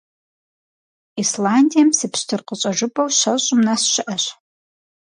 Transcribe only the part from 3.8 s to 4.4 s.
щыӀэщ.